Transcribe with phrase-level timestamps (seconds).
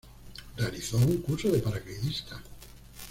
[0.57, 2.41] Realizó un curso de paracaidista.